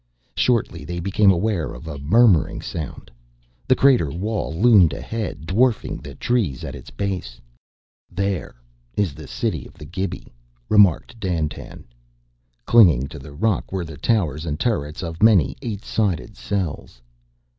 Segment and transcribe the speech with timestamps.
[0.35, 3.11] Shortly they became aware of a murmuring sound.
[3.67, 7.39] The crater wall loomed ahead, dwarfing the trees at its base.
[8.09, 8.55] "There
[8.97, 10.33] is the city of the Gibi,"
[10.69, 11.83] remarked Dandtan.
[12.65, 16.99] Clinging to the rock were the towers and turrets of many eight sided cells.